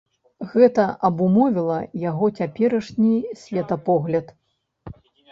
Гэта 0.51 0.83
абумовіла 1.09 1.75
яго 2.03 2.29
цяперашні 2.39 3.13
светапогляд. 3.43 4.33